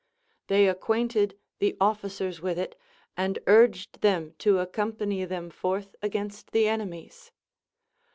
They 0.47 0.67
acquainted 0.67 1.37
the 1.59 1.77
officers 1.79 2.41
with 2.41 2.57
it, 2.57 2.75
and 3.15 3.37
urged 3.45 4.01
them 4.01 4.33
to 4.39 4.55
accompnny 4.55 5.27
them 5.27 5.51
forth 5.51 5.95
against 6.01 6.53
the 6.53 6.65
ene 6.65 6.89
mies. 6.89 7.29